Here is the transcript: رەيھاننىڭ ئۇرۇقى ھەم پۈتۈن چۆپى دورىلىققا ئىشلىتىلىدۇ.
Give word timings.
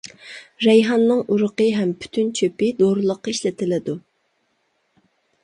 رەيھاننىڭ 0.67 1.19
ئۇرۇقى 1.35 1.67
ھەم 1.81 1.91
پۈتۈن 2.05 2.33
چۆپى 2.41 2.71
دورىلىققا 2.81 3.35
ئىشلىتىلىدۇ. 3.35 3.97